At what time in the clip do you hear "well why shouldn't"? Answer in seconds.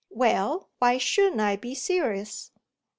0.09-1.41